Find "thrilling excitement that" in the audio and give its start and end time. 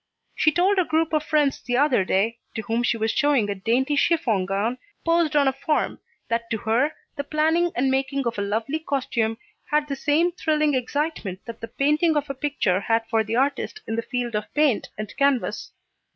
10.31-11.61